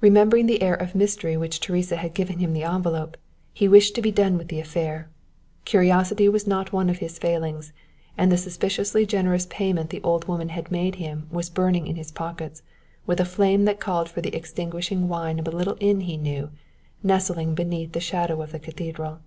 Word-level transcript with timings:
Remembering 0.00 0.46
the 0.46 0.62
air 0.62 0.76
of 0.76 0.94
mystery 0.94 1.36
with 1.36 1.40
which 1.46 1.58
Teresa 1.58 1.96
had 1.96 2.14
given 2.14 2.38
him 2.38 2.52
the 2.52 2.62
envelope, 2.62 3.16
he 3.52 3.66
wished 3.66 3.96
to 3.96 4.00
be 4.00 4.12
done 4.12 4.38
with 4.38 4.46
the 4.46 4.60
affair. 4.60 5.10
Curiosity 5.64 6.28
was 6.28 6.46
not 6.46 6.72
one 6.72 6.88
of 6.88 6.98
his 6.98 7.18
failings, 7.18 7.72
and 8.16 8.30
the 8.30 8.36
suspiciously 8.36 9.04
generous 9.04 9.48
payment 9.50 9.90
the 9.90 10.00
old 10.02 10.26
woman 10.28 10.50
had 10.50 10.70
made 10.70 10.94
him 11.02 11.26
was 11.32 11.50
burning 11.50 11.88
in 11.88 11.96
his 11.96 12.12
pockets 12.12 12.62
with 13.04 13.18
a 13.18 13.24
flame 13.24 13.64
that 13.64 13.80
called 13.80 14.08
for 14.08 14.20
the 14.20 14.32
extinguishing 14.36 15.08
wine 15.08 15.40
of 15.40 15.48
a 15.48 15.56
little 15.56 15.76
inn 15.80 16.02
he 16.02 16.16
knew, 16.16 16.50
nestling 17.02 17.56
beneath 17.56 17.90
the 17.94 17.98
shadow 17.98 18.40
of 18.40 18.52
the 18.52 18.60
cathedral. 18.60 19.18